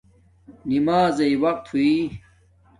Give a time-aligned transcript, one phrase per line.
[0.69, 2.03] نمازݵ وقت ہویݵ